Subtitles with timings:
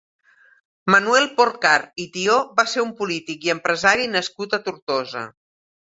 [0.93, 1.73] Manuel Porcar
[2.05, 5.23] i Tió va ser un polític i empresari nascut a Tortosa.